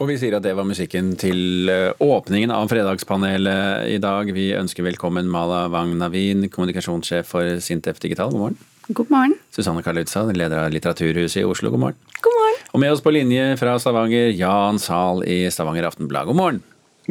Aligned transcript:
Og 0.00 0.08
vi 0.08 0.14
sier 0.16 0.32
at 0.32 0.44
det 0.46 0.54
var 0.56 0.64
musikken 0.64 1.10
til 1.20 1.68
eh, 1.68 1.90
åpningen 2.00 2.48
av 2.56 2.70
Fredagspanelet 2.72 3.90
i 3.92 3.98
dag. 4.00 4.30
Vi 4.32 4.46
ønsker 4.56 4.86
velkommen 4.86 5.28
Mala 5.28 5.66
Wang 5.68 5.92
Navin, 6.00 6.46
kommunikasjonssjef 6.48 7.28
for 7.28 7.60
Sintef 7.60 8.00
Digital. 8.00 8.32
God 8.32 8.40
morgen. 8.40 8.56
God 8.88 9.12
morgen. 9.12 9.34
Susanne 9.52 9.84
Karlutza, 9.84 10.22
leder 10.32 10.62
av 10.62 10.72
Litteraturhuset 10.72 11.42
i 11.42 11.44
Oslo. 11.44 11.68
God 11.74 11.84
morgen. 11.84 12.00
God 12.24 12.38
morgen. 12.38 12.62
Og 12.72 12.80
med 12.80 12.94
oss 12.94 13.04
på 13.04 13.12
linje 13.12 13.44
fra 13.60 13.76
Stavanger, 13.76 14.32
Jan 14.40 14.80
Zahl 14.80 15.20
i 15.28 15.42
Stavanger 15.52 15.90
Aftenblad. 15.90 16.32
God 16.32 16.40
morgen. 16.40 16.62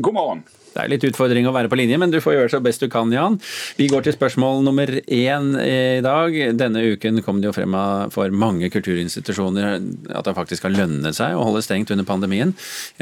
God 0.02 0.18
morgen. 0.18 0.44
Det 0.80 0.86
er 0.86 0.94
litt 0.94 1.08
utfordring 1.10 1.48
å 1.50 1.52
være 1.52 1.68
på 1.68 1.76
linje, 1.76 1.98
men 2.00 2.12
du 2.14 2.22
får 2.24 2.38
gjøre 2.38 2.52
så 2.54 2.62
best 2.64 2.80
du 2.80 2.88
kan, 2.92 3.12
Jan. 3.12 3.36
Vi 3.76 3.90
går 3.92 4.06
til 4.06 4.16
spørsmål 4.16 4.62
nummer 4.64 4.88
én 4.88 5.50
i 5.60 6.00
dag. 6.06 6.36
Denne 6.56 6.84
uken 6.94 7.20
kom 7.26 7.42
det 7.42 7.50
jo 7.50 7.56
frem 7.58 7.76
for 8.14 8.32
mange 8.32 8.70
kulturinstitusjoner 8.72 9.82
at 10.16 10.28
det 10.30 10.36
faktisk 10.38 10.64
har 10.66 10.74
lønnet 10.78 11.18
seg 11.18 11.36
å 11.36 11.44
holde 11.50 11.64
stengt 11.66 11.92
under 11.92 12.08
pandemien. 12.08 12.54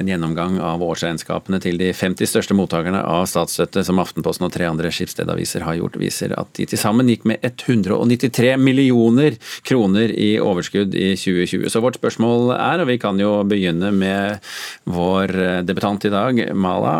En 0.02 0.09
gjennomgang 0.09 0.58
av 0.63 0.82
årsregnskapene 0.82 1.59
til 1.62 1.77
de 1.77 1.91
50 1.94 2.32
største 2.32 2.58
mottakerne 2.58 3.04
av 3.05 3.27
statsstøtte 3.30 3.85
som 3.85 4.02
Aftenposten 4.02 4.48
og 4.48 4.55
tre 4.55 4.66
andre 4.70 4.90
skipsstedaviser 4.94 5.68
har 5.68 5.77
gjort, 5.77 5.99
viser 6.02 6.34
at 6.40 6.49
de 6.57 6.66
til 6.66 6.82
sammen 6.82 7.12
gikk 7.13 7.27
med 7.30 7.46
193 7.46 8.55
millioner 8.57 9.38
kroner 9.68 10.13
i 10.18 10.32
overskudd 10.41 10.98
i 10.98 11.12
2020. 11.13 11.70
Så 11.70 11.84
vårt 11.85 12.02
spørsmål 12.02 12.55
er, 12.57 12.82
og 12.82 12.90
vi 12.90 12.98
kan 13.02 13.21
jo 13.21 13.35
begynne 13.46 13.94
med 13.94 14.41
vår 14.90 15.38
debutant 15.68 16.09
i 16.09 16.13
dag, 16.13 16.44
Mala 16.57 16.98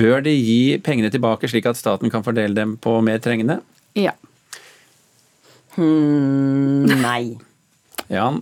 Bør 0.00 0.22
de 0.24 0.32
gi 0.32 0.78
pengene 0.84 1.10
tilbake, 1.12 1.48
slik 1.50 1.68
at 1.68 1.78
staten 1.78 2.12
kan 2.12 2.24
fordele 2.24 2.56
dem 2.56 2.76
på 2.80 2.96
mer 3.04 3.20
trengende? 3.22 3.58
Ja. 3.98 4.14
Hmm, 5.76 6.88
nei. 7.02 7.36
Jan? 8.16 8.40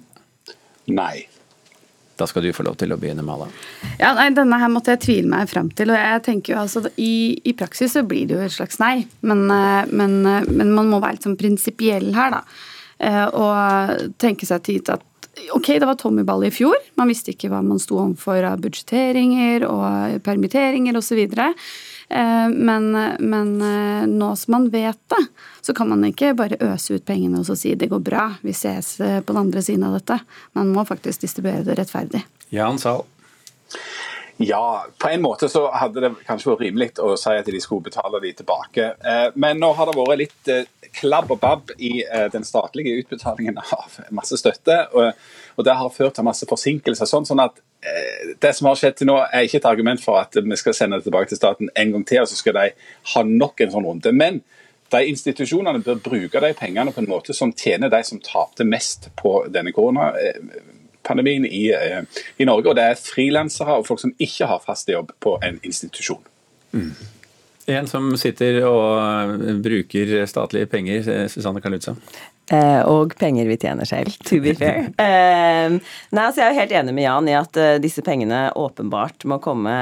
Nei. 0.88 1.26
Da 2.18 2.26
skal 2.26 2.42
du 2.42 2.50
få 2.54 2.64
lov 2.66 2.78
til 2.80 2.90
å 2.90 2.98
begynne, 2.98 3.22
Mala. 3.22 3.46
Ja, 4.00 4.10
nei, 4.16 4.30
Denne 4.34 4.58
her 4.58 4.70
måtte 4.72 4.94
jeg 4.96 5.04
tvile 5.04 5.30
meg 5.30 5.50
frem 5.50 5.68
til. 5.70 5.92
og 5.94 5.98
jeg 5.98 6.22
tenker 6.26 6.54
jo 6.54 6.62
altså, 6.64 6.82
I, 6.98 7.38
i 7.46 7.54
praksis 7.58 7.94
så 7.94 8.02
blir 8.06 8.26
det 8.26 8.34
jo 8.34 8.46
et 8.46 8.54
slags 8.54 8.80
nei, 8.82 9.06
men, 9.22 9.44
eh, 9.54 9.84
men, 9.90 10.18
eh, 10.26 10.48
men 10.50 10.72
man 10.74 10.90
må 10.90 10.98
være 11.02 11.18
litt 11.18 11.28
sånn 11.28 11.38
prinsipiell 11.38 12.10
her, 12.16 12.38
da. 12.38 12.42
Eh, 12.98 13.26
og 13.38 14.16
tenke 14.18 14.48
seg 14.48 14.64
tid 14.66 14.88
til 14.88 14.98
at 14.98 15.06
Ok, 15.54 15.66
det 15.78 15.86
var 15.86 15.98
Tommyball 16.00 16.46
i 16.48 16.52
fjor. 16.54 16.76
Man 17.00 17.10
visste 17.10 17.32
ikke 17.34 17.50
hva 17.52 17.60
man 17.64 17.80
sto 17.82 17.98
overfor 18.00 18.46
av 18.48 18.62
budsjetteringer 18.64 19.66
og 19.68 20.18
permitteringer 20.26 20.98
osv. 20.98 21.20
Men, 22.08 22.86
men 23.20 23.50
nå 24.08 24.28
som 24.40 24.54
man 24.54 24.70
vet 24.72 25.00
det, 25.12 25.20
så 25.60 25.74
kan 25.76 25.90
man 25.92 26.06
ikke 26.08 26.32
bare 26.38 26.60
øse 26.70 26.96
ut 26.96 27.04
pengene 27.08 27.42
og 27.42 27.58
si 27.60 27.74
det 27.76 27.90
går 27.92 28.00
bra, 28.04 28.24
vi 28.40 28.54
ses 28.56 28.94
på 28.98 29.34
den 29.34 29.42
andre 29.42 29.62
siden 29.64 29.84
av 29.88 29.98
dette. 29.98 30.16
Man 30.56 30.72
må 30.72 30.86
faktisk 30.88 31.26
distribuere 31.26 31.66
det 31.66 31.76
rettferdig. 31.78 32.24
Jan 32.54 32.80
Zahl. 32.80 33.04
Ja, 34.40 34.86
på 34.98 35.08
en 35.10 35.22
måte 35.22 35.48
så 35.50 35.64
hadde 35.74 36.02
det 36.04 36.12
kanskje 36.26 36.52
vært 36.52 36.60
rimelig 36.62 36.92
å 37.02 37.16
si 37.18 37.32
at 37.34 37.48
de 37.50 37.60
skulle 37.62 37.88
betale 37.88 38.20
de 38.22 38.30
tilbake. 38.38 38.92
Men 39.34 39.58
nå 39.58 39.72
har 39.74 39.90
det 39.90 39.96
vært 39.98 40.20
litt 40.20 40.50
klabb 41.00 41.32
og 41.34 41.40
babb 41.42 41.72
i 41.74 42.04
den 42.32 42.46
statlige 42.46 43.00
utbetalingen 43.00 43.58
av 43.78 43.98
masse 44.14 44.38
støtte. 44.38 44.76
Og 44.94 45.66
det 45.66 45.74
har 45.80 45.90
ført 45.90 46.14
til 46.14 46.28
masse 46.28 46.46
forsinkelser. 46.46 47.10
Sånn, 47.10 47.26
sånn 47.26 47.42
at 47.42 47.58
det 48.38 48.52
som 48.54 48.70
har 48.70 48.78
skjedd 48.78 49.00
til 49.00 49.10
nå, 49.10 49.18
er 49.26 49.46
ikke 49.46 49.58
et 49.60 49.68
argument 49.70 50.02
for 50.02 50.20
at 50.22 50.38
vi 50.38 50.60
skal 50.60 50.76
sende 50.76 50.98
det 50.98 51.08
tilbake 51.08 51.32
til 51.32 51.40
staten 51.40 51.74
en 51.74 51.96
gang 51.96 52.06
til, 52.06 52.22
og 52.22 52.30
så 52.30 52.38
skal 52.38 52.56
de 52.58 52.70
ha 53.14 53.26
nok 53.26 53.62
en 53.64 53.74
sånn 53.74 53.90
runde. 53.90 54.14
Men 54.14 54.40
de 54.92 55.04
institusjonene 55.10 55.82
bør 55.84 56.00
bruke 56.00 56.40
de 56.42 56.54
pengene 56.56 56.94
på 56.94 57.02
en 57.02 57.10
måte 57.10 57.34
som 57.36 57.52
tjener 57.52 57.92
de 57.92 58.00
som 58.06 58.20
tapte 58.24 58.64
mest 58.64 59.10
på 59.20 59.42
denne 59.52 59.74
korona 59.76 60.12
pandemien 61.08 61.46
i, 61.46 61.66
i, 62.36 62.46
Norge. 62.48 62.70
Og 62.70 62.78
det 62.78 62.84
er 62.84 63.00
frilansere 63.00 63.80
og 63.80 63.86
folk 63.88 64.02
som 64.04 64.14
ikke 64.20 64.48
har 64.50 64.64
fast 64.64 64.90
jobb 64.92 65.14
på 65.24 65.36
en 65.44 65.60
institusjon. 65.66 66.22
Mm. 66.76 66.92
En 67.68 67.88
som 67.88 68.08
sitter 68.16 68.62
og 68.64 69.42
bruker 69.64 70.22
statlige 70.28 70.68
penger, 70.72 71.28
Susanne 71.32 71.60
Kalutza. 71.64 71.96
Eh, 72.48 72.80
og 72.88 73.12
penger 73.20 73.48
vi 73.50 73.58
tjener 73.60 73.88
selv, 73.88 74.14
to 74.24 74.38
be 74.40 74.54
fair. 74.56 74.86
Eh, 74.98 75.68
nei, 75.68 76.22
altså 76.22 76.40
Jeg 76.40 76.46
er 76.46 76.54
jo 76.54 76.60
helt 76.62 76.74
enig 76.80 76.94
med 76.96 77.04
Jan 77.04 77.28
i 77.28 77.36
at 77.36 77.58
eh, 77.60 77.76
disse 77.82 78.00
pengene 78.04 78.46
åpenbart 78.56 79.26
må 79.28 79.36
komme 79.44 79.74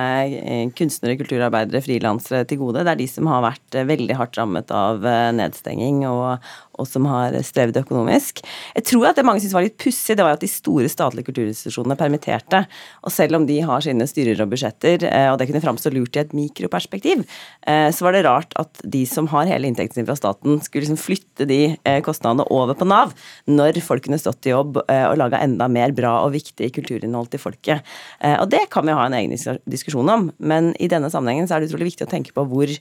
kunstnere, 0.77 1.15
kulturarbeidere, 1.21 1.85
frilansere 1.85 2.43
til 2.49 2.61
gode. 2.65 2.83
Det 2.83 2.95
er 2.95 3.01
de 3.01 3.09
som 3.11 3.31
har 3.31 3.45
vært 3.45 3.79
uh, 3.79 3.85
veldig 3.87 4.17
hardt 4.19 4.39
rammet 4.39 4.73
av 4.75 5.05
uh, 5.07 5.31
nedstenging 5.37 6.03
og, 6.09 6.43
og, 6.75 6.89
som 6.91 7.07
har 7.11 7.37
strevd 7.47 7.79
økonomisk. 7.85 8.43
Jeg 8.75 8.89
tror 8.91 9.11
at 9.11 9.21
det 9.21 9.27
mange 9.29 9.45
syntes 9.45 9.57
var 9.57 9.67
litt 9.67 9.79
pussig, 9.83 10.17
det 10.19 10.27
var 10.27 10.35
at 10.35 10.43
de 10.43 10.51
store 10.51 10.91
statlige 10.91 11.31
kulturinstitusjonene 11.31 11.99
permitterte. 12.01 12.65
Og 13.07 13.15
selv 13.15 13.39
om 13.39 13.47
de 13.47 13.61
har 13.63 13.85
sine 13.87 14.09
styrer 14.11 14.43
og 14.43 14.51
budsjetter, 14.53 15.07
og 15.31 15.39
det 15.39 15.49
kunne 15.51 15.63
framstå 15.63 15.93
lurt 15.95 16.19
i 16.19 16.23
et 16.25 16.35
mikroperspektiv, 16.37 17.25
så 17.67 18.07
var 18.07 18.17
det 18.17 18.25
rart 18.27 18.55
at 18.61 18.83
de 18.85 19.03
som 19.09 19.29
har 19.33 19.49
hele 19.49 19.71
inntekten 19.71 20.01
sin 20.01 20.09
fra 20.09 20.17
staten, 20.19 20.61
skulle 20.65 20.85
liksom 20.85 21.01
flytte 21.01 21.49
de 21.49 21.61
kostnadene 22.07 22.47
over 22.49 22.56
på 22.79 22.89
Nav 22.89 23.13
når 23.51 23.81
folk 23.85 24.07
kunne 24.07 24.21
stått 24.21 24.49
i 24.49 24.55
jobb 24.55 24.81
og 24.83 25.17
laga 25.21 25.43
enda 25.45 25.69
mer 25.73 25.95
bra 25.97 26.19
og 26.25 26.35
viktig 26.37 26.73
kulturinnhold 26.77 27.31
til 27.33 27.43
folket. 27.43 27.97
Og 28.23 28.47
det 28.53 28.67
kan 28.73 28.87
vi 28.87 28.97
ha 28.97 29.05
en 29.07 29.19
egen 29.19 29.61
diskusjon 29.69 30.09
om, 30.13 30.31
men 30.39 30.73
i 30.83 30.89
denne 30.91 31.11
sammenhengen 31.13 31.49
så 31.49 31.57
er 31.57 31.65
det 31.65 31.71
utrolig 31.71 31.93
viktig 31.93 32.09
å 32.09 32.15
tenke 32.17 32.35
på 32.37 32.47
hvor 32.49 32.73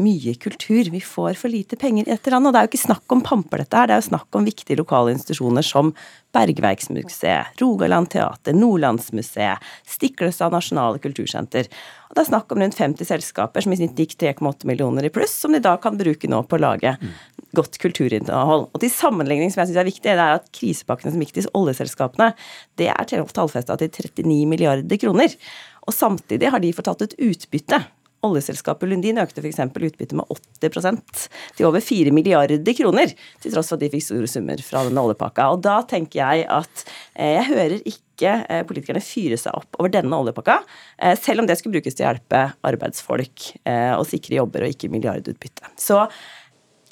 mye 0.00 0.34
kultur. 0.40 0.88
Vi 0.90 1.00
får 1.04 1.36
for 1.36 1.52
lite 1.52 1.76
penger 1.76 2.08
i 2.08 2.14
dette 2.14 2.32
landet. 2.32 2.48
Og 2.50 2.54
det 2.54 2.60
er 2.60 2.66
jo 2.66 2.72
ikke 2.72 2.86
snakk 2.86 3.14
om 3.14 3.22
pamper, 3.24 3.62
dette 3.62 3.76
her. 3.76 3.90
Det 3.90 3.96
er 3.96 4.02
jo 4.02 4.08
snakk 4.08 4.38
om 4.38 4.48
viktige 4.48 4.80
lokale 4.80 5.12
institusjoner 5.14 5.66
som 5.66 5.92
Bergverksmuseet, 6.34 7.60
Rogaland 7.60 8.08
Teater, 8.12 8.54
Nordlandsmuseet, 8.56 9.64
Stiklestad 9.88 10.54
Nasjonale 10.54 11.02
Kultursenter. 11.02 11.68
Og 12.08 12.16
det 12.16 12.22
er 12.24 12.30
snakk 12.30 12.54
om 12.54 12.62
rundt 12.62 12.78
50 12.78 13.06
selskaper 13.06 13.64
som 13.64 13.74
i 13.74 13.80
snitt 13.80 13.98
gikk 13.98 14.16
3,8 14.18 14.66
millioner 14.70 15.06
i 15.06 15.12
pluss, 15.14 15.34
som 15.42 15.54
de 15.54 15.60
da 15.62 15.76
kan 15.82 15.98
bruke 15.98 16.30
nå 16.30 16.42
på 16.46 16.58
å 16.58 16.62
lage 16.64 16.96
godt 17.56 17.78
kulturinnhold. 17.82 18.68
Og 18.70 18.82
til 18.82 18.92
sammenligning 18.92 19.52
som 19.52 19.62
jeg 19.62 19.70
syns 19.70 19.82
er 19.82 19.88
viktig, 19.88 20.06
det 20.08 20.16
er 20.16 20.38
at 20.38 20.50
krisepakkene 20.56 21.14
som 21.14 21.24
gikk 21.24 21.36
til 21.38 21.48
oljeselskapene, 21.58 22.32
det 22.80 22.90
er 22.92 23.08
tallfesta 23.10 23.78
til 23.80 23.90
39 23.90 24.50
milliarder 24.50 25.00
kroner. 25.00 25.34
Og 25.86 25.96
samtidig 25.96 26.52
har 26.52 26.62
de 26.62 26.74
fått 26.76 26.90
tatt 26.90 27.08
ut 27.08 27.18
utbytte 27.30 27.80
Oljeselskapet 28.26 28.90
Lundin 28.90 29.18
økte 29.22 29.40
f.eks. 29.40 29.62
utbyttet 29.64 30.12
med 30.18 30.28
80% 30.60 31.22
til 31.56 31.68
over 31.68 31.80
4 31.84 32.12
milliarder 32.12 32.74
kroner, 32.76 33.14
til 33.40 33.54
tross 33.54 33.72
for 33.72 33.78
at 33.78 33.84
de 33.84 33.90
fikk 33.94 34.04
store 34.04 34.28
summer 34.28 34.60
fra 34.64 34.82
denne 34.84 35.04
oljepakka. 35.06 35.48
Og 35.54 35.62
da 35.64 35.78
tenker 35.88 36.20
jeg 36.20 36.44
at 36.52 36.84
eh, 37.14 37.38
jeg 37.38 37.46
hører 37.48 37.76
ikke 37.80 38.34
eh, 38.42 38.64
politikerne 38.68 39.00
fyre 39.04 39.40
seg 39.40 39.56
opp 39.56 39.80
over 39.80 39.92
denne 39.94 40.20
oljepakka, 40.20 40.58
eh, 41.00 41.16
selv 41.20 41.42
om 41.42 41.48
det 41.48 41.56
skulle 41.60 41.78
brukes 41.78 41.96
til 41.96 42.04
å 42.04 42.10
hjelpe 42.10 42.44
arbeidsfolk 42.68 43.48
og 43.70 44.04
sikre 44.08 44.36
jobber 44.36 44.66
og 44.66 44.74
ikke 44.74 44.90
milliardutbytte. 44.92 45.72
Så 45.80 46.02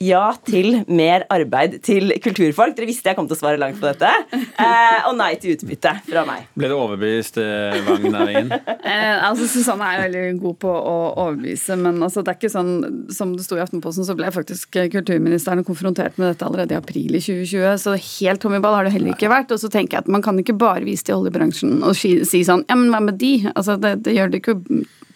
ja 0.03 0.31
til 0.47 0.83
mer 0.87 1.25
arbeid 1.33 1.79
til 1.87 2.13
kulturfolk. 2.23 2.77
Dere 2.77 2.89
visste 2.89 3.11
jeg 3.11 3.19
kom 3.19 3.29
til 3.29 3.37
å 3.37 3.41
svare 3.41 3.61
langt 3.61 3.81
på 3.81 3.89
dette. 3.89 4.11
Eh, 4.59 5.07
og 5.09 5.17
nei 5.19 5.33
til 5.41 5.57
utbytte 5.57 5.93
fra 6.07 6.25
meg. 6.29 6.47
Ble 6.59 6.71
du 6.71 6.75
overbevist, 6.77 7.39
eh, 7.43 7.79
Wang 7.87 8.07
Navin? 8.13 8.53
eh, 8.91 9.27
altså, 9.27 9.49
Susanne 9.51 9.89
er 9.89 10.05
veldig 10.07 10.25
god 10.43 10.59
på 10.63 10.73
å 10.73 10.97
overbevise, 11.25 11.79
men 11.81 12.03
altså, 12.05 12.23
det 12.23 12.35
er 12.35 12.41
ikke 12.41 12.53
sånn 12.53 12.73
som 13.15 13.35
det 13.37 13.47
sto 13.47 13.59
i 13.59 13.63
Aftenposten, 13.63 14.07
så 14.07 14.17
ble 14.19 14.31
faktisk 14.35 14.79
kulturministeren 14.93 15.67
konfrontert 15.67 16.19
med 16.19 16.33
dette 16.33 16.47
allerede 16.47 16.77
i 16.77 16.81
april 16.81 17.19
i 17.19 17.23
2020. 17.23 17.79
Så 17.83 17.97
helt 17.99 18.43
tom 18.45 18.57
i 18.59 18.63
ball 18.63 18.79
har 18.79 18.89
det 18.89 18.95
heller 18.95 19.15
ikke 19.15 19.33
vært. 19.33 19.55
Og 19.55 19.63
så 19.63 19.71
tenker 19.73 19.99
jeg 19.99 20.07
at 20.07 20.13
man 20.13 20.25
kan 20.25 20.39
ikke 20.41 20.57
bare 20.59 20.87
vise 20.87 21.07
til 21.09 21.19
oljebransjen 21.19 21.81
og 21.83 21.97
si 21.99 22.43
sånn 22.47 22.65
Ja, 22.69 22.77
men 22.79 22.93
hva 22.93 23.01
med 23.03 23.19
de? 23.21 23.35
Altså, 23.55 23.79
det, 23.81 23.99
det 24.07 24.15
gjør 24.17 24.33
det 24.33 24.43
ikke 24.43 24.59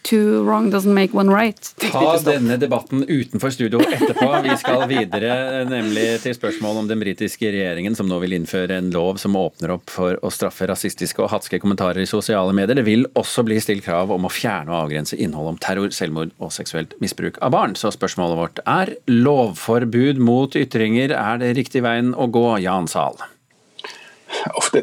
Two 0.02 0.42
wrong 0.42 0.70
doesn't 0.70 0.94
make 0.94 1.14
one 1.14 1.30
right. 1.30 1.74
Ta 1.92 2.18
denne 2.18 2.56
debatten 2.56 3.04
utenfor 3.08 3.50
studio 3.50 3.80
etterpå. 3.80 4.28
Vi 4.42 4.56
skal 4.58 4.82
videre 4.90 5.62
nemlig 5.68 6.06
til 6.24 6.34
spørsmål 6.34 6.80
om 6.80 6.88
den 6.90 6.98
britiske 6.98 7.52
regjeringen 7.54 7.94
som 7.94 8.08
nå 8.10 8.18
vil 8.24 8.34
innføre 8.34 8.80
en 8.80 8.90
lov 8.94 9.20
som 9.22 9.38
åpner 9.38 9.76
opp 9.76 9.92
for 9.94 10.18
å 10.18 10.32
straffe 10.34 10.66
rasistiske 10.66 11.22
og 11.22 11.30
hatske 11.30 11.60
kommentarer 11.62 12.02
i 12.02 12.08
sosiale 12.10 12.54
medier. 12.56 12.80
Det 12.80 12.86
vil 12.88 13.06
også 13.18 13.44
bli 13.46 13.60
stilt 13.62 13.86
krav 13.86 14.10
om 14.10 14.26
å 14.26 14.32
fjerne 14.32 14.74
og 14.74 14.88
avgrense 14.88 15.18
innhold 15.18 15.52
om 15.52 15.60
terror, 15.62 15.94
selvmord 15.94 16.34
og 16.42 16.50
seksuelt 16.54 16.98
misbruk 17.04 17.38
av 17.38 17.54
barn. 17.54 17.78
Så 17.78 17.94
spørsmålet 17.94 18.40
vårt 18.40 18.62
er 18.66 18.96
lovforbud 19.06 20.18
mot 20.18 20.58
ytringer 20.58 21.14
er 21.14 21.38
det 21.44 21.54
riktig 21.60 21.84
veien 21.86 22.10
å 22.10 22.26
gå, 22.26 22.48
Jan 22.64 22.90
Sahl? 22.90 23.22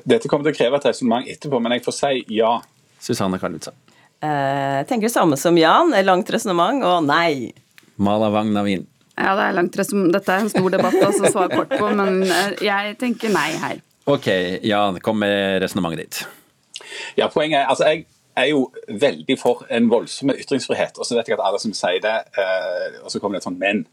Dette 0.05 0.29
kommer 0.29 0.47
til 0.47 0.53
å 0.53 0.57
kreve 0.57 0.79
et 0.79 0.89
resonnement 0.93 1.27
etterpå, 1.27 1.59
men 1.59 1.75
jeg 1.75 1.83
får 1.83 1.99
si 1.99 2.15
ja. 2.39 2.55
Susanne 3.03 3.39
Karlutza. 3.41 3.75
Jeg 4.19 4.79
eh, 4.83 4.85
tenker 4.87 5.07
det 5.07 5.13
samme 5.13 5.37
som 5.39 5.55
Jan. 5.55 5.93
Langt 6.03 6.29
resonnement 6.33 6.83
og 6.83 7.05
nei. 7.07 7.53
Mala 7.95 8.27
Wang 8.33 8.51
Navin. 8.55 8.83
Ja, 9.15 9.31
det 9.35 9.45
er 9.45 9.55
langt 9.55 9.77
resonnement. 9.79 10.11
Dette 10.15 10.35
er 10.35 10.43
en 10.43 10.51
stor 10.51 10.67
debatt 10.73 10.97
å 11.07 11.11
svare 11.23 11.55
kort 11.55 11.71
på, 11.71 11.91
men 11.95 12.23
eh, 12.27 12.59
jeg 12.67 12.97
tenker 12.99 13.31
nei 13.31 13.49
her. 13.61 13.79
Ok, 14.09 14.27
Jan, 14.65 14.99
kom 15.05 15.19
med 15.23 15.61
resonnementet 15.63 16.03
ditt. 16.03 16.83
Ja, 17.19 17.29
poenget 17.31 17.61
er, 17.61 17.67
altså 17.71 17.87
jeg 17.87 18.05
er 18.39 18.51
jo 18.51 18.65
veldig 18.87 19.35
for 19.39 19.63
en 19.71 19.89
voldsom 19.91 20.33
ytringsfrihet. 20.35 20.99
Og 20.99 21.07
så 21.07 21.15
vet 21.15 21.31
jeg 21.31 21.37
at 21.37 21.45
alle 21.45 21.59
som 21.63 21.75
sier 21.75 22.03
det, 22.03 22.15
eh, 22.39 22.99
og 23.03 23.11
så 23.11 23.21
kommer 23.23 23.37
det 23.37 23.43
et 23.43 23.49
sånt 23.49 23.61
men. 23.61 23.85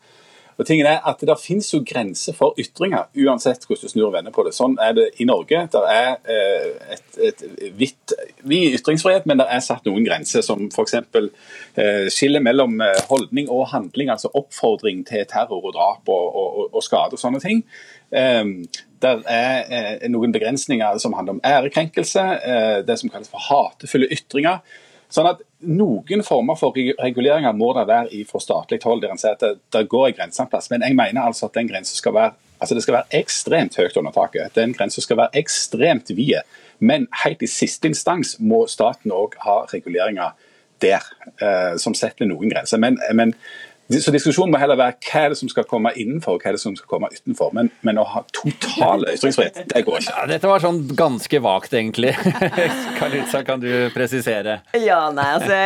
Og 0.56 0.64
tingen 0.66 0.86
er 0.88 1.02
at 1.04 1.20
Det 1.20 1.36
finnes 1.40 1.68
jo 1.72 1.82
grenser 1.86 2.34
for 2.36 2.56
ytringer, 2.60 3.10
uansett 3.26 3.66
hvordan 3.66 3.82
du 3.82 3.92
snur 3.92 4.06
og 4.08 4.14
vender 4.14 4.32
på 4.32 4.44
det. 4.46 4.54
Sånn 4.56 4.76
er 4.80 4.94
det 4.96 5.06
i 5.20 5.26
Norge. 5.28 5.66
Det 5.72 5.82
er 5.92 6.14
eh, 6.32 6.94
et, 6.96 7.18
et 7.28 7.44
vidt 7.76 8.14
vid 8.46 8.78
ytringsfrihet, 8.78 9.26
men 9.28 9.40
det 9.40 9.48
er 9.52 9.64
satt 9.64 9.84
noen 9.88 10.06
grenser, 10.06 10.44
som 10.46 10.68
f.eks. 10.70 10.96
Eh, 10.96 12.08
skiller 12.12 12.44
mellom 12.44 12.80
eh, 12.84 13.02
holdning 13.10 13.50
og 13.52 13.66
handling, 13.74 14.12
altså 14.12 14.32
oppfordring 14.32 15.04
til 15.08 15.26
terror 15.28 15.60
og 15.60 15.76
drap 15.76 16.08
og, 16.08 16.26
og, 16.40 16.64
og 16.72 16.84
skade 16.84 17.18
og 17.18 17.20
sånne 17.20 17.42
ting. 17.44 17.62
Um, 18.06 18.60
det 19.02 19.12
er 19.28 20.06
noen 20.08 20.32
begrensninger 20.32 20.96
som 21.02 21.12
handler 21.18 21.36
om 21.36 21.40
ærekrenkelse, 21.44 22.22
det 22.88 22.94
som 22.96 23.10
kalles 23.12 23.28
for 23.28 23.42
hatefulle 23.44 24.08
ytringer. 24.14 24.62
Sånn 25.12 25.28
at 25.28 25.42
Noen 25.60 26.22
former 26.22 26.58
for 26.60 26.76
reguleringer 26.76 27.54
må 27.56 27.70
det 27.76 27.86
være 27.88 28.24
fra 28.28 28.40
statlig 28.44 28.80
hold, 28.84 29.00
der 29.02 29.14
en 29.14 29.20
sier 29.20 29.38
at 29.38 29.44
det, 29.44 29.54
det 29.72 29.86
går 29.88 30.10
en 30.10 30.18
grense 30.18 30.42
en 30.42 30.50
plass. 30.52 30.68
Men 30.70 30.84
jeg 30.84 30.96
mener 30.98 31.22
altså 31.24 31.48
at 31.48 31.56
den 31.56 31.70
grensen 31.70 31.96
skal 31.96 32.14
være 32.16 32.34
altså 32.60 32.74
det 32.74 32.82
skal 32.82 32.94
være 32.94 33.20
ekstremt 33.20 33.76
høyt 33.76 33.96
under 34.00 34.12
taket. 34.12 34.54
Den 34.56 34.72
grensen 34.76 35.04
skal 35.04 35.18
være 35.20 35.36
ekstremt 35.42 36.12
vid. 36.16 36.40
Men 36.78 37.06
helt 37.24 37.42
i 37.42 37.48
siste 37.50 37.88
instans 37.88 38.36
må 38.40 38.66
staten 38.68 39.12
òg 39.12 39.36
ha 39.44 39.62
reguleringer 39.72 40.36
der, 40.84 41.04
eh, 41.40 41.76
som 41.80 41.94
setter 41.96 42.28
noen 42.28 42.52
grenser. 42.52 42.80
Men, 42.80 42.98
men 43.16 43.32
så 43.86 44.12
Diskusjonen 44.14 44.50
må 44.50 44.58
heller 44.58 44.78
være 44.78 44.96
hva 45.06 45.20
er 45.26 45.32
det 45.32 45.38
som 45.38 45.50
skal 45.50 45.66
komme 45.68 45.92
innenfor 45.94 46.36
og 46.36 46.42
hva 46.42 46.50
er 46.50 46.56
det 46.56 46.62
som 46.62 46.74
skal 46.78 46.88
komme 46.90 47.10
utenfor. 47.12 47.52
Men, 47.56 47.70
men 47.86 48.00
å 48.02 48.06
ha 48.10 48.22
total 48.34 49.06
ytringsfrihet, 49.12 49.60
det 49.70 49.82
går 49.86 50.00
ikke. 50.00 50.14
Ja, 50.14 50.24
dette 50.30 50.50
var 50.50 50.64
sånn 50.64 50.80
ganske 50.98 51.40
vagt, 51.44 51.76
egentlig. 51.76 52.12
Kalitza, 52.98 53.44
kan 53.46 53.62
du 53.62 53.70
presisere? 53.94 54.58
Ja, 54.82 55.00
nei, 55.14 55.28
altså 55.38 55.60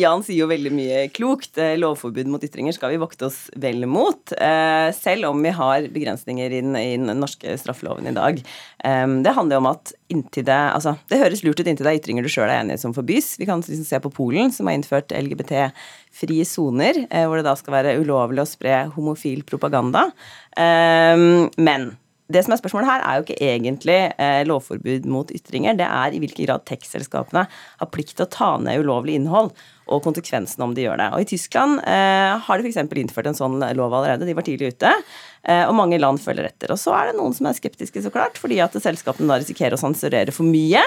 Jan 0.00 0.24
sier 0.26 0.42
jo 0.42 0.50
veldig 0.50 0.74
mye 0.74 1.04
klokt. 1.14 1.52
Eh, 1.60 1.76
lovforbud 1.78 2.30
mot 2.32 2.44
ytringer 2.46 2.74
skal 2.74 2.94
vi 2.94 3.00
vokte 3.02 3.28
oss 3.30 3.44
vel 3.60 3.86
mot. 3.90 4.34
Eh, 4.34 4.90
selv 4.96 5.30
om 5.30 5.46
vi 5.46 5.54
har 5.54 5.86
begrensninger 5.94 6.50
i 6.50 6.62
den, 6.64 6.74
i 6.80 6.98
den 6.98 7.22
norske 7.22 7.54
straffeloven 7.60 8.10
i 8.10 8.16
dag. 8.16 8.42
Det 8.80 9.32
handler 9.36 9.58
jo 9.58 9.60
om 9.60 9.66
at 9.68 9.90
inntil 10.10 10.46
det 10.48 10.56
Altså, 10.56 10.94
det 11.10 11.18
høres 11.20 11.42
lurt 11.44 11.60
ut 11.60 11.68
inntil 11.68 11.86
det 11.86 11.92
er 11.92 12.00
ytringer 12.00 12.24
du 12.24 12.30
sjøl 12.32 12.48
er 12.48 12.62
enig 12.62 12.78
i 12.78 12.82
som 12.82 12.94
forbys. 12.96 13.34
Vi 13.40 13.46
kan 13.48 13.62
liksom 13.62 13.86
se 13.86 14.00
på 14.02 14.12
Polen, 14.14 14.52
som 14.54 14.68
har 14.68 14.78
innført 14.78 15.12
LGBT-frie 16.10 16.44
soner, 16.44 17.06
eh, 17.10 17.26
hvor 17.26 17.36
det 17.36 17.46
da 17.48 17.56
skal 17.56 17.78
være 17.78 17.98
ulovlig 18.02 18.42
å 18.42 18.48
spre 18.48 18.90
homofil 18.94 19.42
propaganda. 19.42 20.10
Men 20.56 21.96
det 22.30 22.44
som 22.44 22.54
er 22.54 22.60
spørsmålet 22.60 22.88
her, 22.88 23.02
er 23.02 23.18
jo 23.18 23.24
ikke 23.24 23.42
egentlig 23.42 23.98
eh, 24.22 24.42
lovforbud 24.46 25.06
mot 25.10 25.30
ytringer. 25.34 25.76
Det 25.78 25.86
er 25.86 26.14
i 26.14 26.20
hvilken 26.22 26.46
grad 26.46 26.64
tekstselskapene 26.68 27.44
har 27.50 27.90
plikt 27.90 28.16
til 28.18 28.26
å 28.26 28.30
ta 28.30 28.50
ned 28.62 28.84
ulovlig 28.84 29.16
innhold, 29.18 29.50
og 29.90 30.04
konsekvensene 30.04 30.68
om 30.68 30.74
de 30.76 30.84
gjør 30.84 31.00
det. 31.00 31.08
Og 31.16 31.24
I 31.24 31.28
Tyskland 31.32 31.80
eh, 31.82 32.36
har 32.46 32.60
de 32.60 32.70
f.eks. 32.70 32.78
innført 33.02 33.32
en 33.32 33.38
sånn 33.38 33.58
lov 33.74 33.96
allerede. 33.98 34.28
De 34.28 34.36
var 34.38 34.46
tidlig 34.46 34.76
ute. 34.76 34.92
Eh, 35.42 35.64
og 35.66 35.74
mange 35.78 35.98
land 35.98 36.22
følger 36.22 36.46
etter. 36.52 36.70
Og 36.70 36.78
så 36.78 36.94
er 36.94 37.10
det 37.10 37.18
noen 37.18 37.34
som 37.34 37.50
er 37.50 37.58
skeptiske, 37.58 38.04
så 38.04 38.14
klart, 38.14 38.38
fordi 38.38 38.60
at 38.62 38.78
selskapene 38.78 39.30
da 39.30 39.40
risikerer 39.42 39.74
å 39.74 39.82
sensurere 39.82 40.34
for 40.34 40.46
mye. 40.46 40.84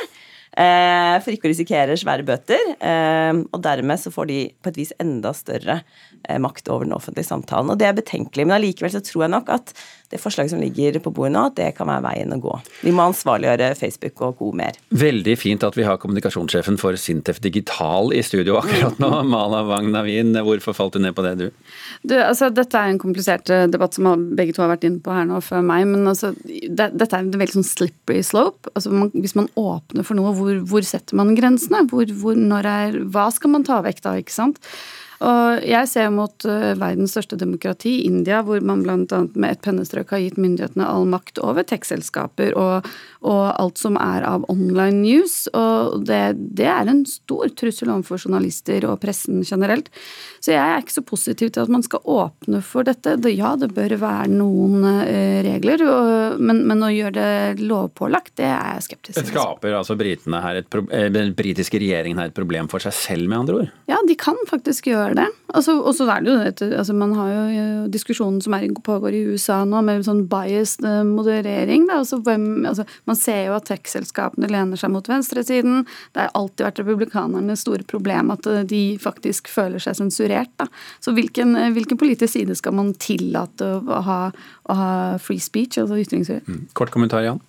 Eh, 0.54 1.16
for 1.24 1.34
ikke 1.34 1.48
å 1.48 1.52
risikere 1.54 1.98
svære 1.98 2.26
bøter. 2.28 2.62
Eh, 2.78 3.42
og 3.50 3.62
dermed 3.66 4.02
så 4.02 4.14
får 4.14 4.30
de 4.30 4.40
på 4.62 4.70
et 4.70 4.80
vis 4.84 4.94
enda 5.02 5.34
større 5.34 5.80
eh, 5.82 6.40
makt 6.42 6.70
over 6.70 6.86
den 6.86 6.96
offentlige 6.98 7.30
samtalen. 7.32 7.72
Og 7.74 7.80
det 7.82 7.90
er 7.90 7.98
betenkelig. 7.98 8.46
Men 8.46 8.60
allikevel 8.60 8.94
så 8.94 9.02
tror 9.06 9.26
jeg 9.26 9.34
nok 9.34 9.50
at 9.56 9.74
det 10.14 10.22
forslaget 10.22 10.54
som 10.54 10.62
ligger 10.62 11.00
på 11.04 11.12
bordet 11.14 11.34
nå, 11.34 11.44
det 11.58 11.72
kan 11.78 11.90
være 11.90 12.04
veien 12.06 12.34
å 12.36 12.40
gå. 12.42 12.54
Vi 12.86 12.94
må 12.94 13.08
ansvarliggjøre 13.10 13.72
Facebook 13.80 14.22
og 14.26 14.38
co. 14.38 14.52
mer. 14.56 14.78
Veldig 14.94 15.36
fint 15.40 15.66
at 15.66 15.78
vi 15.78 15.86
har 15.88 15.98
kommunikasjonssjefen 16.02 16.78
for 16.82 16.98
Sintef 17.00 17.42
Digital 17.44 18.14
i 18.14 18.22
studio 18.26 18.60
akkurat 18.62 19.02
nå. 19.02 19.12
Mala 19.34 19.64
Wang 19.68 19.90
Navin, 19.94 20.36
hvorfor 20.46 20.78
falt 20.78 20.98
du 20.98 21.02
ned 21.04 21.16
på 21.18 21.26
det, 21.26 21.34
du? 21.42 21.48
du 22.06 22.16
altså, 22.20 22.52
dette 22.54 22.78
er 22.78 22.94
en 22.94 23.02
komplisert 23.02 23.50
eh, 23.54 23.66
debatt 23.72 23.98
som 23.98 24.12
begge 24.38 24.54
to 24.54 24.64
har 24.64 24.74
vært 24.76 24.86
inne 24.88 25.02
på 25.04 25.16
her 25.16 25.26
nå 25.30 25.42
før 25.46 25.66
meg. 25.66 25.88
Men 25.90 26.10
altså, 26.14 26.34
det, 26.46 26.92
dette 26.94 27.10
er 27.10 27.26
en 27.26 27.34
veldig 27.34 27.60
sånn 27.60 27.70
slippery 27.70 28.22
slope. 28.26 28.70
Altså, 28.74 28.94
man, 28.94 29.10
hvis 29.18 29.38
man 29.40 29.50
åpner 29.60 30.06
for 30.06 30.20
noe, 30.20 30.36
hvor, 30.38 30.60
hvor 30.70 30.86
setter 30.86 31.18
man 31.18 31.34
grensene? 31.38 31.86
Hvor, 31.90 32.06
hvor, 32.22 32.38
er, 32.62 33.00
hva 33.14 33.30
skal 33.34 33.56
man 33.56 33.66
ta 33.68 33.82
vekk 33.86 34.06
da, 34.06 34.18
ikke 34.22 34.36
sant? 34.36 34.62
Og 35.24 35.64
jeg 35.64 35.88
ser 35.88 36.12
mot 36.14 36.46
uh, 36.48 36.74
verdens 36.80 37.14
største 37.16 37.38
demokrati, 37.40 38.02
India, 38.08 38.42
hvor 38.44 38.60
man 38.66 38.84
bl.a. 38.84 39.22
med 39.34 39.56
et 39.56 39.62
pennestrøk 39.64 40.12
har 40.12 40.24
gitt 40.24 40.40
myndighetene 40.42 40.88
all 40.88 41.08
makt 41.10 41.40
over 41.44 41.64
tekstselskaper 41.68 42.56
og, 42.60 42.90
og, 43.24 43.44
alt 43.54 43.80
som 43.80 43.96
er 44.02 44.26
av 44.28 44.44
online 44.52 45.00
news. 45.04 45.46
Og 45.56 46.04
det, 46.10 46.22
det, 46.60 46.68
er 46.68 46.92
en 46.92 47.04
stor 47.08 47.52
trussel 47.56 47.94
overfor 47.94 48.20
journalister 48.26 48.84
og 48.90 49.00
pressen 49.04 49.44
generelt. 49.48 49.90
Så 50.44 50.52
jeg 50.56 50.60
er 50.60 50.84
ikke 50.84 50.98
så 50.98 51.06
positiv 51.08 51.54
til 51.56 51.64
at 51.64 51.72
man 51.72 51.86
skal 51.86 52.04
åpne 52.04 52.60
for 52.66 52.88
dette. 52.88 53.16
Ja, 53.32 53.54
det 53.60 53.72
bør 53.76 53.96
være 54.02 54.28
noen 54.34 54.84
uh, 54.84 55.40
regler, 55.46 55.86
og, 55.88 56.42
men, 56.44 56.66
men, 56.68 56.84
å 56.84 56.92
gjøre 56.92 57.16
det 57.16 57.64
lovpålagt, 57.64 58.36
det 58.42 58.50
er 58.50 58.76
jeg 58.76 58.88
skeptisk 58.90 59.16
til. 59.22 59.30
Det 59.30 59.32
skaper 59.32 59.78
altså 59.80 59.96
britene 60.00 60.44
her 60.44 60.60
et, 60.60 60.80
eh, 60.92 61.08
den 61.14 61.32
britiske 61.38 61.80
regjeringen 61.80 62.20
her 62.20 62.32
et 62.32 62.36
problem 62.36 62.68
for 62.72 62.84
seg 62.84 62.96
selv, 62.98 63.30
med 63.30 63.40
andre 63.40 63.62
ord? 63.62 63.72
Ja, 63.88 64.02
de 64.08 64.18
kan 64.20 64.38
faktisk 64.50 64.90
gjøre 64.92 65.13
det. 65.13 65.13
Altså, 65.54 65.76
og 65.78 65.94
så 65.94 66.08
er 66.10 66.24
det 66.24 66.32
jo 66.32 66.38
dette 66.42 66.68
altså 66.80 66.96
Man 66.98 67.14
har 67.14 67.30
jo 67.30 67.66
diskusjonen 67.94 68.40
som 68.42 68.56
er, 68.58 68.66
pågår 68.86 69.14
i 69.14 69.22
USA 69.34 69.60
nå, 69.68 69.82
med 69.86 70.06
sånn 70.08 70.24
biased 70.32 70.86
eh, 70.88 71.04
moderering. 71.06 71.86
Altså, 71.94 72.20
hvem, 72.26 72.66
altså, 72.70 72.88
man 73.10 73.20
ser 73.20 73.48
jo 73.50 73.58
at 73.58 73.68
tech-selskapene 73.70 74.50
lener 74.52 74.80
seg 74.80 74.94
mot 74.94 75.08
venstresiden. 75.10 75.86
Det 76.16 76.26
har 76.26 76.34
alltid 76.40 76.68
vært 76.68 76.84
republikanernes 76.84 77.66
store 77.66 77.86
problem 77.90 78.34
at 78.34 78.50
eh, 78.50 78.64
de 78.70 78.84
faktisk 79.04 79.52
føler 79.52 79.84
seg 79.84 80.00
sensurert. 80.00 80.52
Da. 80.62 80.70
Så 81.04 81.14
hvilken, 81.16 81.56
eh, 81.60 81.72
hvilken, 81.76 82.00
politisk 82.02 82.34
side 82.34 82.58
skal 82.58 82.74
man 82.76 82.94
tillate 82.98 83.76
å 83.78 84.04
ha, 84.08 84.20
å 84.66 84.78
ha 84.80 84.92
free 85.22 85.42
speech, 85.44 85.78
altså 85.82 86.02
ytringsfrihet? 86.02 86.50
Mm. 86.50 86.70
Kort 86.74 86.94
kommentar, 86.96 87.26
Jan? 87.28 87.44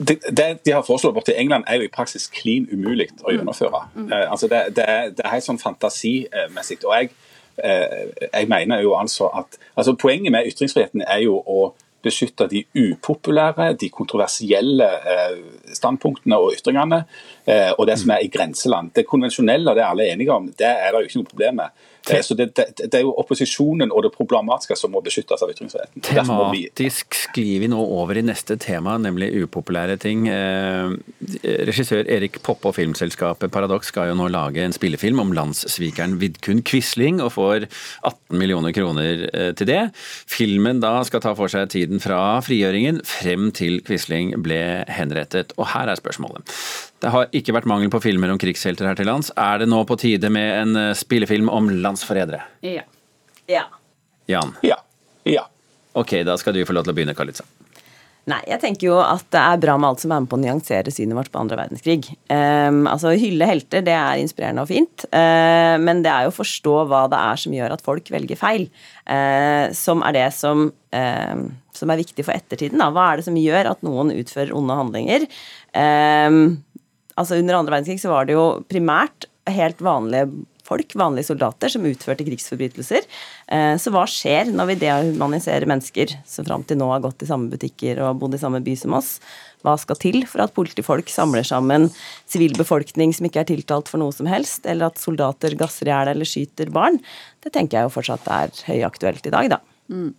Det, 0.00 0.16
det, 0.36 0.46
de 0.64 0.72
har 0.72 0.84
foreslått 0.86 1.14
borti 1.14 1.34
England, 1.36 1.66
er 1.68 1.80
jo 1.80 1.88
i 1.88 1.92
praksis 1.92 2.28
klin 2.32 2.68
umulig 2.72 3.10
å 3.20 3.28
mm. 3.28 3.34
gjennomføre. 3.36 3.82
Mm. 3.94 4.06
Mm. 4.06 4.14
altså 4.22 4.48
det, 4.48 4.62
det, 4.78 4.86
det 5.18 5.26
er 5.26 5.34
helt 5.34 5.46
sånn 5.46 5.60
fantasimessig. 5.60 6.80
Og 6.86 6.94
jeg, 6.96 7.12
eh, 7.60 8.08
jeg, 8.24 8.48
mener 8.48 8.80
jo 8.84 8.96
altså 8.98 9.28
at 9.42 9.60
altså 9.76 9.96
Poenget 10.00 10.32
med 10.32 10.48
ytringsfriheten 10.48 11.04
er 11.04 11.24
jo 11.26 11.36
å 11.40 11.70
beskytte 12.00 12.46
de 12.48 12.62
upopulære, 12.72 13.74
de 13.80 13.90
kontroversielle 13.92 14.88
eh, 14.88 15.36
standpunktene 15.76 16.38
og 16.40 16.56
ytringene, 16.56 17.02
eh, 17.44 17.70
og 17.76 17.84
det 17.90 17.98
som 18.00 18.14
er 18.14 18.24
i 18.24 18.30
grenseland. 18.32 18.94
Det 18.96 19.04
konvensjonelle, 19.08 19.74
det 19.76 19.84
er 19.84 19.90
alle 19.90 20.08
enige 20.08 20.32
om, 20.32 20.48
det 20.48 20.70
er 20.70 20.94
det 20.94 21.02
jo 21.02 21.10
ikke 21.10 21.20
noe 21.20 21.32
problem 21.34 21.60
med. 21.60 21.88
Eh, 22.10 22.22
så 22.26 22.36
det, 22.38 22.50
det, 22.56 22.66
det, 22.80 22.90
er 22.98 23.04
jo 23.04 23.14
opposisjonen 23.20 23.92
og 23.94 24.04
det 24.06 24.12
problematiske 24.14 24.76
som 24.78 24.92
må 24.94 25.02
beskyttes 25.04 25.42
av 25.44 25.52
ytringsfriheten. 25.52 26.04
Tematisk 26.06 27.16
sklir 27.26 27.62
vi 27.64 27.70
nå 27.70 27.80
over 27.80 28.18
i 28.18 28.24
neste 28.26 28.56
tema, 28.60 28.96
nemlig 29.00 29.30
upopulære 29.44 29.98
ting. 30.02 30.26
Eh, 30.30 30.92
regissør 31.68 32.08
Erik 32.10 32.40
Poppe 32.46 32.70
og 32.70 32.76
filmselskapet 32.78 33.52
Paradox 33.54 33.90
skal 33.92 34.10
jo 34.10 34.18
nå 34.18 34.30
lage 34.32 34.64
en 34.64 34.76
spillefilm 34.76 35.22
om 35.22 35.34
landssvikeren 35.36 36.18
Vidkun 36.20 36.64
Quisling, 36.66 37.22
og 37.24 37.34
får 37.36 37.68
18 37.68 38.38
millioner 38.40 38.74
kroner 38.76 39.26
eh, 39.30 39.50
til 39.58 39.70
det. 39.70 39.82
Filmen 40.30 40.82
da 40.82 40.98
skal 41.06 41.24
ta 41.24 41.34
for 41.38 41.52
seg 41.52 41.70
tiden 41.72 42.02
fra 42.02 42.40
frigjøringen 42.44 43.02
frem 43.06 43.50
til 43.56 43.80
Quisling 43.86 44.36
ble 44.44 44.60
henrettet. 44.90 45.54
Og 45.58 45.72
her 45.74 45.90
er 45.90 46.00
spørsmålet. 46.00 46.58
Det 47.00 47.08
har 47.14 47.30
ikke 47.32 47.54
vært 47.56 47.68
mangel 47.70 47.88
på 47.92 48.02
filmer 48.04 48.32
om 48.32 48.40
krigshelter 48.40 48.90
her 48.90 48.98
til 48.98 49.08
lands. 49.08 49.30
Er 49.40 49.62
det 49.62 49.70
nå 49.72 49.80
på 49.88 49.96
tide 50.00 50.28
med 50.32 50.50
en 50.58 50.76
eh, 50.76 50.96
spillefilm 50.98 51.48
om 51.48 51.70
landsforrædere? 51.80 52.42
Ja. 52.66 52.84
ja. 53.48 53.64
Jan? 54.28 54.52
Ja. 54.66 54.76
ja. 55.24 55.46
Ok, 55.96 56.20
da 56.28 56.36
skal 56.38 56.54
du 56.54 56.62
få 56.68 56.76
lov 56.76 56.84
til 56.84 56.92
å 56.92 56.98
begynne, 56.98 57.16
Kalitza. 57.16 57.46
Nei, 58.28 58.40
jeg 58.46 58.60
tenker 58.62 58.90
jo 58.90 58.98
at 59.00 59.24
det 59.32 59.40
er 59.40 59.60
bra 59.62 59.74
med 59.80 59.88
alt 59.88 60.02
som 60.02 60.12
er 60.12 60.20
med 60.22 60.30
på 60.30 60.36
å 60.36 60.42
nyansere 60.42 60.92
synet 60.92 61.16
vårt 61.16 61.30
på 61.32 61.40
andre 61.40 61.56
verdenskrig. 61.62 62.10
Um, 62.28 62.84
altså, 62.90 63.14
Hylle 63.18 63.48
helter, 63.48 63.82
det 63.86 63.94
er 63.96 64.20
inspirerende 64.20 64.66
og 64.66 64.70
fint, 64.70 65.06
uh, 65.08 65.80
men 65.80 66.04
det 66.04 66.12
er 66.12 66.26
jo 66.26 66.34
å 66.34 66.36
forstå 66.36 66.76
hva 66.90 67.06
det 67.10 67.22
er 67.30 67.40
som 67.40 67.56
gjør 67.56 67.74
at 67.74 67.84
folk 67.86 68.12
velger 68.12 68.38
feil, 68.38 68.68
uh, 69.08 69.72
som 69.74 70.04
er 70.06 70.18
det 70.18 70.26
som, 70.36 70.68
uh, 70.68 71.42
som 71.74 71.94
er 71.94 72.02
viktig 72.04 72.26
for 72.28 72.36
ettertiden. 72.36 72.78
Da. 72.84 72.90
Hva 72.94 73.08
er 73.08 73.20
det 73.20 73.26
som 73.26 73.40
gjør 73.40 73.72
at 73.72 73.82
noen 73.88 74.12
utfører 74.14 74.52
onde 74.54 74.78
handlinger? 74.78 75.26
Um, 75.72 76.60
altså 77.20 77.38
Under 77.40 77.60
andre 77.60 77.76
verdenskrig 77.76 78.02
så 78.02 78.12
var 78.12 78.28
det 78.28 78.38
jo 78.38 78.46
primært 78.70 79.28
helt 79.50 79.80
vanlige 79.84 80.28
folk, 80.70 80.94
vanlige 80.94 81.30
soldater, 81.30 81.70
som 81.72 81.86
utførte 81.88 82.24
krigsforbrytelser. 82.26 83.06
Eh, 83.50 83.74
så 83.80 83.92
hva 83.92 84.04
skjer 84.08 84.52
når 84.54 84.70
vi 84.70 84.80
dehumaniserer 84.84 85.66
mennesker 85.70 86.14
som 86.28 86.46
fram 86.46 86.64
til 86.66 86.78
nå 86.80 86.90
har 86.92 87.02
gått 87.04 87.24
i 87.24 87.30
samme 87.30 87.50
butikker 87.50 88.02
og 88.04 88.20
bodd 88.20 88.36
i 88.38 88.42
samme 88.42 88.62
by 88.64 88.76
som 88.78 88.94
oss? 88.98 89.16
Hva 89.66 89.74
skal 89.80 89.98
til 90.00 90.22
for 90.30 90.44
at 90.44 90.54
politifolk 90.56 91.10
samler 91.12 91.44
sammen 91.46 91.88
sivilbefolkning 92.30 93.12
som 93.16 93.26
ikke 93.28 93.42
er 93.42 93.50
tiltalt 93.50 93.90
for 93.90 94.00
noe 94.00 94.14
som 94.14 94.30
helst, 94.30 94.64
eller 94.64 94.88
at 94.88 95.02
soldater 95.02 95.58
gasser 95.58 95.90
i 95.90 95.94
hjel 95.94 96.14
eller 96.14 96.28
skyter 96.28 96.72
barn? 96.72 97.00
Det 97.42 97.52
tenker 97.56 97.80
jeg 97.80 97.88
jo 97.88 97.96
fortsatt 97.98 98.30
er 98.30 98.54
høyaktuelt 98.70 99.26
i 99.26 99.34
dag, 99.34 99.54
da. 99.56 99.62
Mm. 99.90 100.14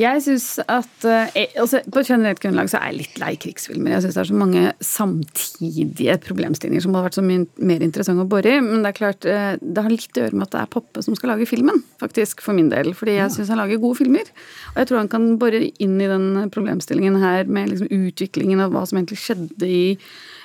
Jeg 0.00 0.22
synes 0.24 0.46
at 0.58 1.04
eh, 1.06 1.44
altså, 1.60 1.80
På 1.92 2.00
et 2.02 2.08
generelt 2.08 2.40
grunnlag 2.42 2.70
så 2.70 2.80
er 2.80 2.90
jeg 2.90 2.98
litt 2.98 3.20
lei 3.22 3.34
krigsfilmer. 3.40 3.92
Jeg 3.94 4.04
syns 4.04 4.16
det 4.16 4.22
er 4.24 4.30
så 4.30 4.38
mange 4.38 4.62
samtidige 4.82 6.16
problemstillinger 6.24 6.82
som 6.82 6.96
hadde 6.96 7.06
vært 7.08 7.18
så 7.20 7.24
mye 7.26 7.44
mer 7.70 7.84
interessant 7.86 8.22
å 8.22 8.26
bore 8.28 8.56
i. 8.56 8.62
Men 8.64 8.82
det 8.82 8.90
er 8.90 8.98
klart, 8.98 9.28
eh, 9.28 9.54
det 9.62 9.86
har 9.86 9.94
litt 9.94 10.18
å 10.18 10.24
gjøre 10.24 10.38
med 10.38 10.48
at 10.48 10.56
det 10.56 10.62
er 10.64 10.72
Poppe 10.74 11.04
som 11.06 11.14
skal 11.18 11.34
lage 11.34 11.46
filmen, 11.46 11.82
faktisk, 12.02 12.42
for 12.42 12.56
min 12.56 12.72
del. 12.72 12.90
Fordi 12.98 13.18
jeg 13.20 13.36
syns 13.36 13.52
han 13.54 13.62
lager 13.62 13.82
gode 13.82 14.00
filmer. 14.02 14.30
Og 14.74 14.82
jeg 14.82 14.90
tror 14.90 15.02
han 15.04 15.12
kan 15.12 15.28
bore 15.38 15.62
inn 15.70 15.98
i 16.02 16.10
den 16.10 16.50
problemstillingen 16.54 17.20
her 17.22 17.46
med 17.46 17.70
liksom 17.70 17.92
utviklingen 17.94 18.64
av 18.64 18.74
hva 18.74 18.82
som 18.88 18.98
egentlig 18.98 19.22
skjedde 19.22 19.70
i 19.70 19.84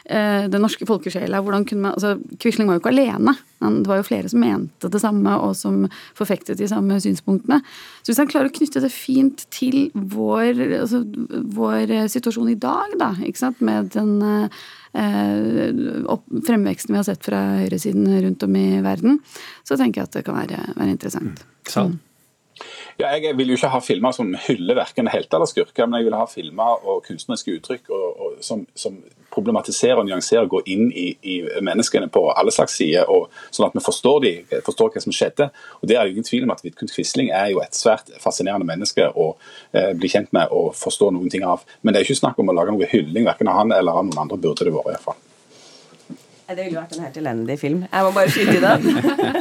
den 0.09 0.63
norske 0.63 0.87
folkesjela. 0.89 1.41
hvordan 1.45 1.65
kunne 1.69 1.83
man, 1.83 1.93
altså 1.93 2.17
Quisling 2.41 2.65
var 2.67 2.77
jo 2.77 2.81
ikke 2.81 2.93
alene. 2.95 3.35
Det 3.59 3.89
var 3.89 3.99
jo 3.99 4.07
flere 4.07 4.29
som 4.31 4.41
mente 4.41 4.89
det 4.89 5.01
samme, 5.03 5.35
og 5.37 5.55
som 5.55 5.83
forfektet 6.17 6.57
de 6.57 6.67
samme 6.67 6.97
synspunktene. 7.03 7.59
Så 8.01 8.11
hvis 8.11 8.21
han 8.21 8.31
klarer 8.31 8.49
å 8.49 8.55
knytte 8.55 8.81
det 8.81 8.91
fint 8.93 9.45
til 9.53 9.91
vår, 9.93 10.63
altså, 10.79 11.03
vår 11.59 11.93
situasjon 12.09 12.49
i 12.55 12.57
dag, 12.59 12.97
da, 12.99 13.13
ikke 13.21 13.43
sant, 13.43 13.61
med 13.61 13.91
den 13.93 14.17
eh, 14.97 16.03
opp, 16.09 16.25
fremveksten 16.47 16.95
vi 16.95 17.01
har 17.01 17.07
sett 17.07 17.25
fra 17.25 17.41
høyresiden 17.61 18.09
rundt 18.25 18.45
om 18.47 18.59
i 18.59 18.67
verden, 18.85 19.19
så 19.67 19.77
tenker 19.77 20.01
jeg 20.01 20.09
at 20.09 20.19
det 20.19 20.27
kan 20.27 20.39
være, 20.39 20.61
være 20.75 20.95
interessant. 20.95 21.43
Mm. 21.75 21.99
Ja, 22.99 23.13
jeg 23.15 23.37
vil 23.37 23.53
jo 23.53 23.55
ikke 23.55 23.71
ha 23.71 23.79
filmer 23.79 24.11
som 24.15 24.33
hyller 24.47 24.75
verken 24.81 25.07
helter 25.07 25.39
eller 25.39 25.47
skurker, 25.47 25.87
men 25.87 26.01
jeg 26.01 26.09
vil 26.09 26.17
ha 26.19 26.25
filmer 26.27 26.81
og 26.83 27.05
kunstneriske 27.05 27.53
uttrykk 27.55 27.93
og, 27.95 28.08
som, 28.45 28.65
som, 28.75 28.99
problematiserer 29.29 29.99
og 30.01 30.07
nyanserer 30.07 30.47
og 30.47 30.55
går 30.55 30.69
inn 30.73 30.87
i, 30.89 31.05
i, 31.21 31.35
menneskene 31.61 32.07
på 32.09 32.23
alle 32.33 32.49
slags 32.51 32.73
sider, 32.79 33.05
og, 33.13 33.27
sånn 33.53 33.67
at 33.67 33.77
vi 33.77 33.83
forstår, 33.85 34.17
de, 34.25 34.31
forstår 34.65 34.89
hva 34.95 35.03
som 35.03 35.13
skjedde. 35.13 35.51
Og 35.79 35.85
Det 35.91 35.95
er 35.95 36.07
jo 36.07 36.15
ingen 36.15 36.25
tvil 36.25 36.47
om 36.47 36.55
at 36.55 36.63
Vidkun 36.65 36.89
Quisling 36.89 37.29
er 37.29 37.51
jo 37.53 37.61
et 37.61 37.77
svært 37.77 38.09
fascinerende 38.23 38.65
menneske 38.67 39.05
å 39.05 39.29
eh, 39.71 39.93
bli 39.93 40.09
kjent 40.09 40.33
med 40.35 40.49
og 40.49 40.73
forstå 40.81 41.13
noen 41.13 41.29
ting 41.29 41.45
av. 41.45 41.61
Men 41.83 41.93
det 41.93 42.01
er 42.01 42.09
ikke 42.09 42.23
snakk 42.23 42.41
om 42.41 42.49
å 42.49 42.57
lage 42.57 42.73
noe 42.73 42.89
hylling 42.89 43.29
verken 43.29 43.53
av 43.53 43.61
han 43.61 43.77
eller 43.77 44.01
av 44.01 44.09
noen 44.09 44.23
andre, 44.25 44.41
burde 44.41 44.65
det 44.65 44.73
vært 44.73 44.89
i 44.89 44.95
hvert 44.97 45.11
fall. 45.11 45.21
Det 46.49 46.63
ville 46.65 46.79
vært 46.79 46.95
en 46.95 47.03
helt 47.05 47.17
elendig 47.21 47.55
film. 47.61 47.81
Jeg 47.85 48.05
må 48.05 48.13
bare 48.15 48.31
skyte 48.33 48.55
i 48.57 48.61
den. 48.63 48.85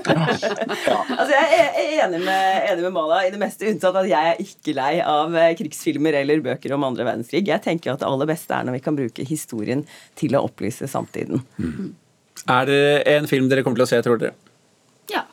altså, 1.18 1.30
jeg 1.32 1.60
er 1.60 1.78
enig 2.04 2.18
med, 2.20 2.58
enig 2.68 2.82
med, 2.84 2.90
Mala 2.92 3.22
i 3.24 3.30
det 3.32 3.40
meste, 3.40 3.70
unntatt 3.70 3.96
at 4.02 4.08
jeg 4.10 4.32
er 4.34 4.42
ikke 4.44 4.74
lei 4.76 4.90
av 5.00 5.32
eh, 5.32 5.54
krigsfilmer 5.56 6.18
eller 6.20 6.42
bøker 6.44 6.74
om 6.76 6.84
andre 6.90 7.06
verdenskrig. 7.08 7.46
Jeg 7.48 7.64
tenker 7.64 7.94
at 7.94 8.02
det 8.02 8.10
aller 8.10 8.28
beste 8.28 8.52
er 8.52 8.68
når 8.68 8.76
vi 8.76 8.82
kan 8.84 8.98
bruke 8.98 9.24
historien 9.28 9.86
til 10.20 10.36
å 10.36 10.44
opplyse 10.50 10.90
samtiden. 10.90 11.40
Mm. 11.56 11.94
Er 12.44 12.68
det 12.68 12.84
en 13.14 13.30
film 13.30 13.48
dere 13.48 13.64
kommer 13.64 13.80
til 13.80 13.88
å 13.88 13.90
se, 13.94 14.02
tror 14.04 14.20
dere? 14.20 14.36
Ja. 15.08 15.24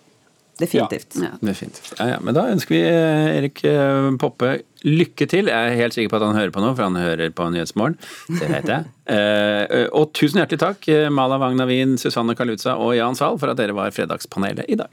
Definitivt. 0.61 1.19
Ja. 1.19 1.33
Definitivt. 1.43 1.91
Ja, 1.99 2.13
ja. 2.13 2.23
Men 2.23 2.39
da 2.39 2.47
ønsker 2.53 2.77
vi 2.77 2.85
eh, 2.87 3.33
Erik 3.41 3.65
eh, 3.67 4.13
Poppe 4.21 4.61
lykke 4.85 5.27
til. 5.31 5.49
Jeg 5.51 5.71
er 5.71 5.79
helt 5.81 5.97
sikker 5.97 6.13
på 6.13 6.19
at 6.21 6.27
han 6.29 6.37
hører 6.39 6.53
på 6.55 6.63
noe, 6.63 6.75
for 6.77 6.87
han 6.87 6.99
hører 6.99 7.33
på 7.35 7.49
Nyhetsmorgen. 7.53 7.97
Det 8.29 8.51
vet 8.51 8.69
jeg. 8.71 8.85
Eh, 9.05 9.83
og 9.93 10.15
tusen 10.17 10.39
hjertelig 10.39 10.57
takk, 10.63 10.87
Mala 11.13 11.37
Wang 11.37 11.59
Wien, 11.69 11.91
Susanne 12.01 12.33
Kaluza 12.33 12.73
og 12.81 12.95
Jan 12.97 13.13
Zahl, 13.13 13.37
for 13.37 13.53
at 13.53 13.59
dere 13.59 13.75
var 13.77 13.93
fredagspanelet 13.93 14.65
i 14.65 14.79
dag. 14.79 14.89